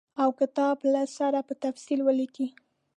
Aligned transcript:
او 0.23 0.29
کتاب 0.39 0.77
له 0.93 1.03
سره 1.17 1.39
په 1.47 1.53
تفصیل 1.63 1.99
ولیکي. 2.03 2.47